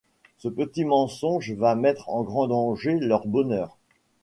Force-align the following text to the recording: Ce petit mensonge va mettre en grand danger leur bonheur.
Ce 0.39 0.47
petit 0.47 0.83
mensonge 0.83 1.51
va 1.51 1.75
mettre 1.75 2.09
en 2.09 2.23
grand 2.23 2.47
danger 2.47 2.97
leur 2.99 3.27
bonheur. 3.27 3.77